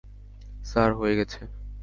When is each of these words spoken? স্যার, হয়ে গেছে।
স্যার, 0.65 0.89
হয়ে 0.93 1.13
গেছে। 1.15 1.39